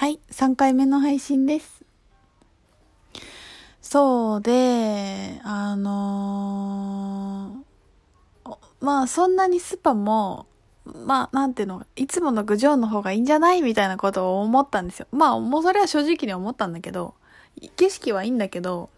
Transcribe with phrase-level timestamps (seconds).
[0.00, 1.84] はい、3回目の配信です。
[3.82, 10.46] そうで、あのー、まあそんなにスパも、
[10.86, 15.06] まあなんていうの、いつもの郡上の方がいいんじゃないみたいなことを思ったんですよ。
[15.12, 17.12] まあもうそれは正直に思ったんだけど、
[17.76, 18.88] 景色はいいんだけど、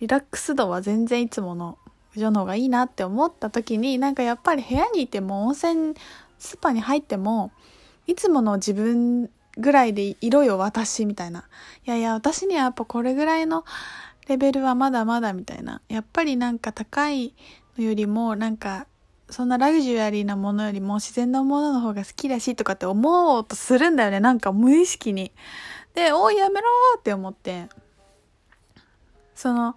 [0.00, 1.78] リラックス度は全然いつもの
[2.14, 5.94] 郡上の方がいいなって思った時に、なんかやっぱり部屋にいても温泉
[6.38, 7.50] スパに入っても、
[8.06, 11.48] いつもの自分ぐらいで色よ私みたいな。
[11.86, 13.64] いやいや、私にはやっぱこれぐらいの
[14.28, 15.80] レベルはまだまだみたいな。
[15.88, 17.34] やっぱりなんか高い
[17.76, 18.86] のよりもなんか
[19.30, 24.20] そんなラグジュアリーなものよりも自然なものの方が好きだしとかって思おうとするんだよね。
[24.20, 25.32] なんか無意識に。
[25.94, 27.68] で、おいやめろって思って。
[29.34, 29.74] その、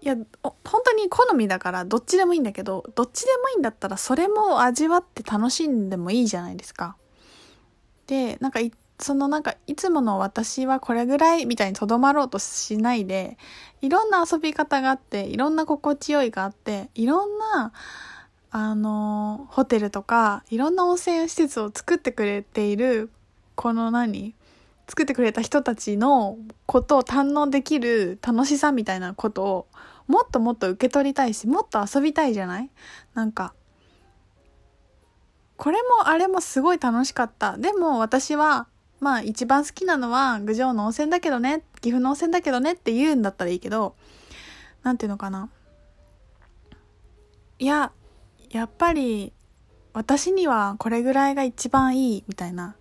[0.00, 0.54] いや、本
[0.84, 6.96] 当に好みだからどっちでもいいんだけど、どっちでもいいんだったらそれも味わって楽しんでもいいじゃないですか。
[8.06, 8.60] で、なんか
[9.00, 13.38] そのなんかいつもの私はこれぐらいみたいにとどまろうとしないで
[13.80, 17.72] いろんな遊び方があっていろんな心地よいがあっていろんな
[18.50, 23.10] あのホテルとかいろんな温泉施設を作ってくれている
[23.54, 24.34] この何
[24.88, 29.66] 作ってくれた人たちのことを堪能できる楽しさみたいなことを
[30.06, 32.70] もっともっと受け取りたいしもっと遊びたいじゃない？
[33.14, 33.52] なんか
[35.56, 37.58] これもあれもすごい楽しかった。
[37.58, 38.66] でも私は
[39.00, 43.94] まあ一番好きなのは郡上の温泉だけどね、岐阜の温泉だけどねって言うんだったらいいけど、
[44.82, 45.50] なんていうのかな。
[47.58, 47.92] いや、
[48.50, 49.32] やっぱり
[49.92, 52.76] 私にはこれぐらいが一番いいみたいな。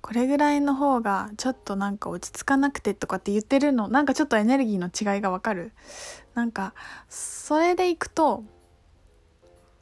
[0.00, 5.72] これぐらいの方がちょっとなんか落ち着かなくてとかって言ってるの、なんかちょっとエネルギーの違いがわかる。
[6.34, 6.74] なんか、
[7.08, 8.42] それでいくと、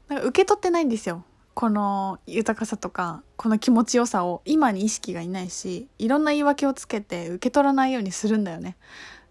[0.09, 1.25] なんか受け取ってないんですよ。
[1.61, 8.79] この豊かさとかこの気持ちよさを今に意識がいないしいろんな言い訳をつけて受け取らないようにするんだよね。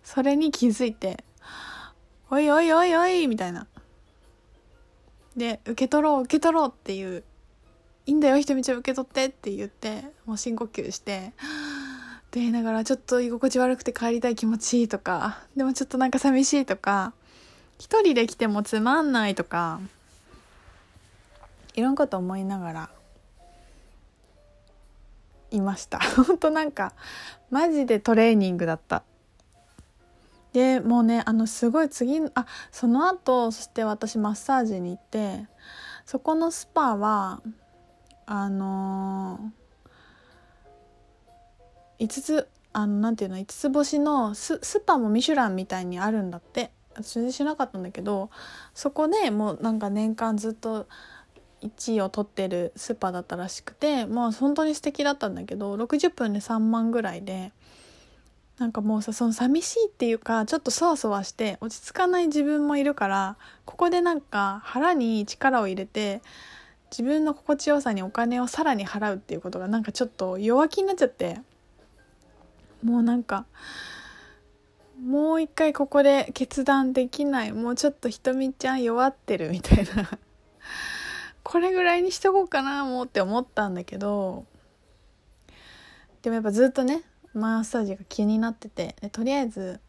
[0.04, 1.24] それに気づいて
[2.30, 3.66] 「おいおいおいおい」みたいな。
[5.36, 7.24] で受け取ろう受け取ろうっていう
[8.06, 11.34] 「いいんだよひとみちゃん受け取って」って言ってもう深呼吸して
[12.30, 17.12] で言いながらちょっと居心地悪くて帰りたい気持ちいいとかでもちょっとなんか寂しいとか
[17.80, 19.82] 一人で来てもつまんないとか
[21.80, 22.90] いろんなこと思いながら
[25.50, 26.00] いました。
[26.28, 26.94] 本当なんか
[27.50, 29.04] マジでトレーニングだった。
[30.52, 35.48] でもうねあのすごい次あその後そして私マッサージに行って
[36.06, 37.42] そこのスパは
[38.26, 46.72] あのー、5つあのなんていうの5つ星のススパもミシュランみたいにあるんだって。
[47.02, 48.30] 全然知らなかったんだけど
[48.74, 50.88] そこでもうなんか年間ずっと
[51.62, 57.52] 1位を取ってるスーパーだったらしくてまあ本当に素敵だったんだけど60分で3万ぐらいで
[58.58, 66.22] なんかもうさその寂しいっていうかちょっとそわそわして落ち着かない自分もいるからここでなんか腹に力を入れて
[66.92, 71.40] 自分の心地よさにお金をさらに払うっていうことがなんかちょっと弱気になっちゃって
[72.84, 73.46] もうなんか
[75.02, 80.20] もう一回ここで決断できないもうちょっとひとみちゃん弱ってるみたいな。
[81.50, 84.46] これぐらいにしとこうかなもうって思ったんだけど
[86.22, 87.02] でもやっぱずっとね
[87.34, 89.80] マッサージが気になっててでとりあえず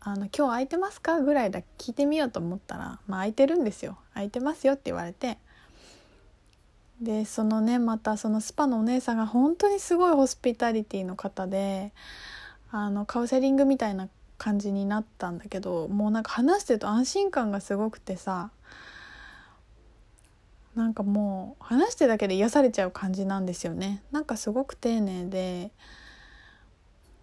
[0.00, 5.36] あの「今日空いてますか?」ぐらいだ聞いてみようと思ったら「まあ、空いてるんですよ空いてますよ」って言われて
[7.02, 11.92] でそのねまたそのスパのお姉さんが本当にすごいホスピタリティの方で
[12.70, 14.08] あのカウンセリングみたいな
[14.38, 18.50] 感じになったんだけどもうなんか話してると安心感がすごくてさ
[20.74, 24.02] なんかもう話してだけで癒されちゃう感じなんですよね。
[24.12, 25.72] なんかすごく丁寧で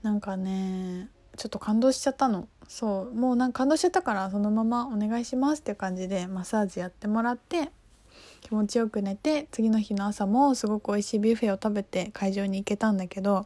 [0.03, 2.47] なんかねちょっと感動しちゃったの。
[2.67, 3.15] そう。
[3.15, 7.71] もうなんか感動しちゃったからそのままお願いしますっていう感じでマッサージやってもらって
[8.41, 13.45] 気持ちよく寝て次の日の朝もすごく美味しいビュッフェを食べて会場に行けたんだけど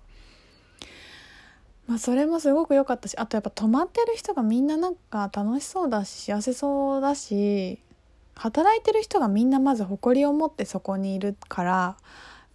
[1.88, 7.80] まあそれもすごく良かったしあとやっぱ泊まってる人がみんななんか楽しそうだし幸せそうだし
[8.42, 11.98] 働いてる人がみんなまず誇りを持ってそこにいるから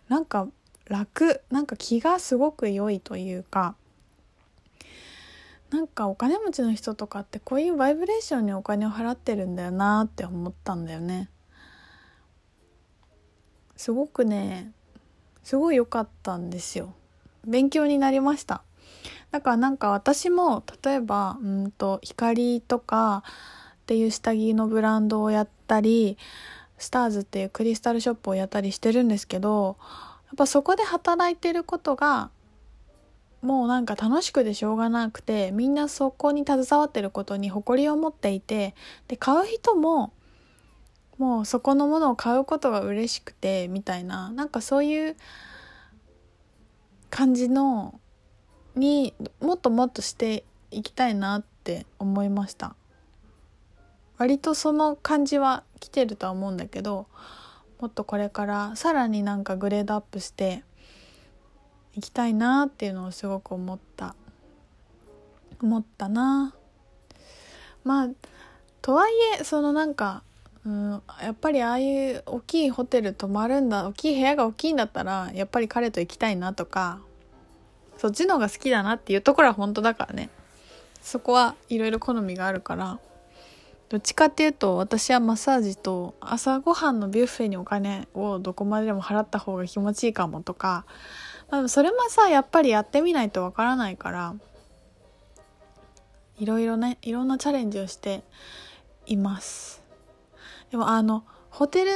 [0.09, 0.49] なんか
[0.87, 3.77] 楽なんか気がすごく良いというか
[5.71, 11.31] なんかお金持ちの人とかってこういうバイブレーションにお金を払ってるんだよなって思ったんだよね。
[13.77, 14.73] すごくね
[15.44, 16.94] すごい良かったんですよ。
[17.47, 18.62] 勉強になりました。
[19.31, 23.23] だからなんか私も例えばうんと光とか
[23.87, 26.19] っていう下着のブランドをやったり
[26.77, 29.77] スターズっていうクリスタルショップをやったりしてるんですけど
[30.27, 32.31] やっぱそこで働いてることが
[33.43, 38.75] もうなんか楽しくてしょうがなくてみんなそこに携わってることに誇りを持っていて
[39.06, 40.12] で買う人も
[41.17, 45.17] もうそこのものを買うことが嬉しくてみたいななんかそういう
[47.09, 48.00] 感じの
[48.75, 50.43] にもっともっとして
[50.73, 52.75] いきたいなって思いました。
[54.18, 57.06] 割とその感じは来てるとは思うんだけど
[57.80, 60.62] もっとこれからさらになんかグレードアップして
[61.94, 64.14] いきたいなっていうのをすごく思った。
[65.62, 66.54] 思ったな。
[67.84, 68.08] まあ
[68.82, 70.22] とはいえそのなんか
[70.66, 76.98] うん、やっぱりああいう大きいホテル泊まるんだ大きい部屋が大きいんだったらやっぱり彼と行きたいなとか
[77.98, 80.28] そっちの方が好きだなっていうところは本当だからね。
[81.00, 82.98] そこはいろいろ好みがあるから。
[83.88, 90.85] どっちかっていうと私はマッサージと朝ごはんのビュッフェにお金をどこまででも払った方が気持ちいいかもとか、
[91.50, 94.35] まあ、それもさやっぱりやってみないとわからないから
[96.38, 98.25] いろいろねいろんなチャレンジをして
[99.06, 99.83] います。
[100.71, 101.93] でもあのホテル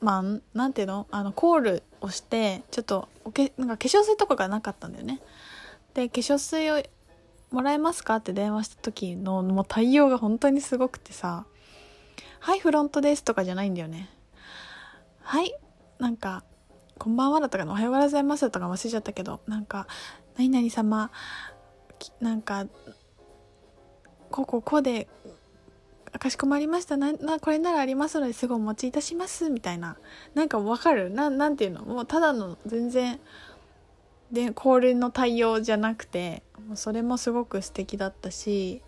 [0.00, 1.06] マンなんていうの？
[1.10, 5.20] あのコールをしてちょっとおけなんか化粧水とかがなかったんだよね。
[5.94, 6.82] で化粧水を
[7.56, 8.16] もらえますか？
[8.16, 11.46] って電話した時のもう対応が本当にすごくてさ
[12.40, 14.10] 「はいフロントです」とかじゃないんだよね
[15.22, 15.54] はい
[15.98, 16.44] なんか
[16.98, 19.86] 「こんばんは」だったかな「おはようございます」とか忘れちゃったけどなんか
[20.36, 21.10] 「何々様
[22.20, 22.66] なんか
[24.30, 25.08] こうこうこうで
[26.18, 26.96] かしこまりました。
[26.96, 29.50] ななこれならありますのですぐお持ちいたします。
[29.50, 29.98] みたいな。
[30.34, 31.10] なんかわかる？
[31.10, 31.84] ななんていうの？
[31.84, 33.20] もうただの全然
[34.32, 36.42] でコールの対応じゃなくて
[36.74, 38.82] それもすごく素敵だったし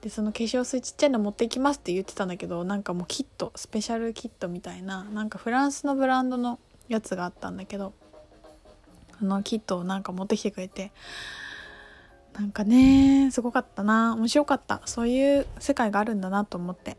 [0.00, 6.58] でその化粧水ちっちゃいの持ってきますって言ってたんだけどなんかもうキットスペシャルキットみたいななんかフランスのブランドの
[6.88, 7.92] やつがあったんだけど
[9.18, 10.92] そのキットをなんか持ってきてくれて
[12.34, 14.82] なんかねすごかったな面白かった。
[14.84, 16.98] そういう世界があるんだなと思って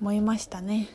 [0.00, 0.88] 思いましたね。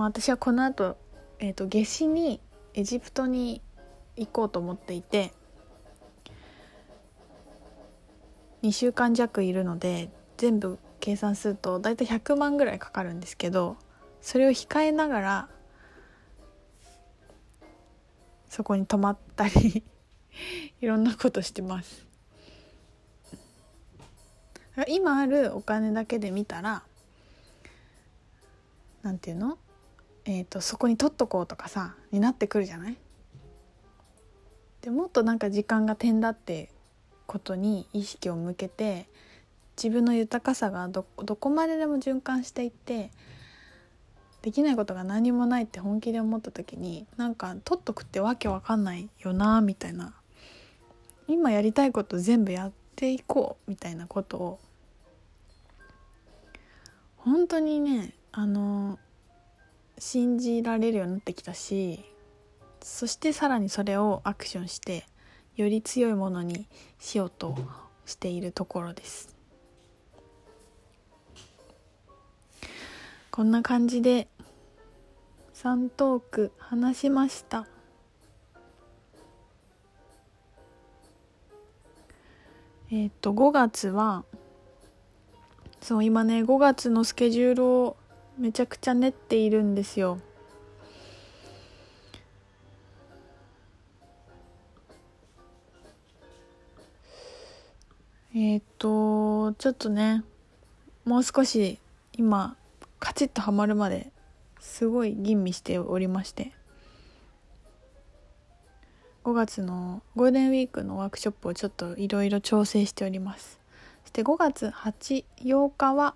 [0.00, 0.96] まあ私はこの後、
[1.40, 2.40] えーと、夏至に
[2.72, 3.60] エジプトに
[4.16, 5.34] 行こうと思っていて
[8.62, 10.08] 2週間弱いるので
[10.38, 13.76] 全部計算すると大体100万ぐらいかかるんですけど
[14.22, 15.48] それを控えながら
[18.48, 19.84] そこに泊まったり
[20.80, 22.06] いろんなことしてます。
[24.88, 26.84] 今あるお金だけで見たら
[29.02, 29.58] なんていうの？
[30.32, 32.96] えーと、そこに取っとこうとかさになってくるじゃない？
[34.80, 36.70] でもっとなんか時間が点だって
[37.26, 39.08] ことに意識を向けて
[39.76, 43.10] 自分の豊かさがどこまででも循環していって
[44.42, 50.14] できないことが何もないって本気で思った時になんか取っとくってわけわかんないよなみたいな。
[51.26, 54.60] 今やりたいこと全部やっていこうみたいなことを
[57.16, 59.00] 本当にねあの
[60.00, 62.04] 信じられるようになってきたし
[62.82, 65.04] そしてさらにそれをアクションして
[65.56, 66.66] より強いものに
[66.98, 67.54] しようと
[68.06, 69.36] しているところです。
[73.30, 74.26] こんな感じで
[75.54, 77.66] 3トーク話しました。
[82.90, 84.24] えっ、と5月は
[85.80, 87.96] そう今ね5月のスケジュールを
[88.40, 90.18] めちゃくちゃ練っているんですよ。
[98.34, 100.24] えっ、とちょっとね
[101.04, 101.78] もう少し
[102.16, 102.56] 今
[102.98, 104.10] カチッとはまるまで
[104.58, 106.52] すごい吟味しておりまして。
[109.22, 113.60] 5月のゴールデンウィークのワークショップをちょっといろいろ調整しております。
[114.04, 116.14] そして5月8、8日は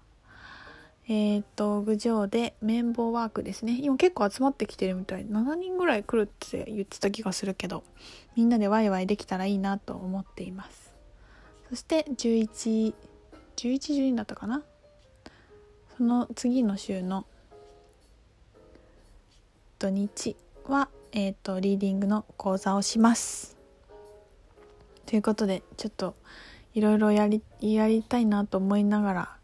[1.06, 3.78] えっ、ー、と郡上で綿棒ワークですね。
[3.82, 5.26] 今結構集まってきてるみたい。
[5.26, 7.84] 7人ぐらい来るって言ってた気がするけど
[8.36, 10.94] みんなでワイワイできたらいいなと思っています。
[11.68, 12.94] そして1111、
[13.56, 14.62] 12だったかな。
[15.96, 17.26] その次の週の
[19.78, 23.56] 土日は、えーと、リーディングの講座をします。
[25.06, 26.14] ということでちょっと
[26.72, 29.36] いろいろやりやりたいなと思いながら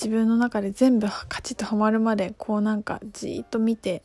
[0.00, 4.04] 自分の中で全部カチッとはまるまでこうなんかじーっと見て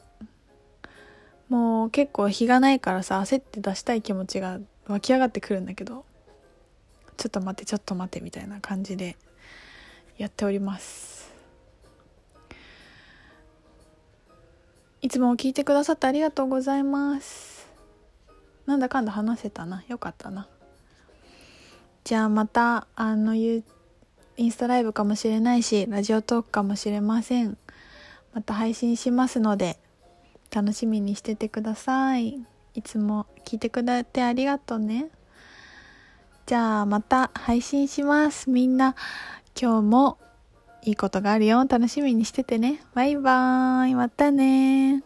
[1.49, 4.57] もう結構日がないからさ焦って出したい気持ちが
[4.87, 6.03] 湧き上がってくるんだけど
[7.15, 9.17] ちょっと待ってちょっと待ってみたいな感じで
[10.17, 11.31] やっております。
[15.01, 17.69] いつも聞いてくださってありがとうございます。
[18.65, 19.83] なんだかんだ話せたな。
[19.87, 20.47] よかったな。
[22.03, 23.63] じゃあまたあの YouTube
[24.37, 27.57] インスタライブかもしれないしラジオトークかもしれません。
[28.33, 29.77] また配信しますので
[30.51, 32.39] 楽しみにしててください。
[32.73, 35.09] いつも聞いてくれてありがとうね。
[36.45, 38.49] じゃあまた配信します。
[38.49, 38.95] みんな
[39.59, 40.17] 今日も
[40.81, 41.65] いいことがあるよ。
[41.69, 42.83] 楽しみにしててね。
[42.93, 43.95] バイバーイ。
[43.95, 45.03] またね